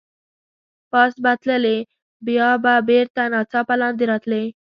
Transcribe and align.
پاس 0.91 1.13
به 1.23 1.33
تللې، 1.43 1.77
بیا 2.25 2.49
به 2.63 2.73
بېرته 2.89 3.21
ناڅاپه 3.33 3.75
لاندې 3.81 4.03
راتلې. 4.11 4.43